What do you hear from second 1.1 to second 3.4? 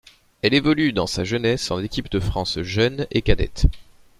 jeunesse en équipes de France jeune et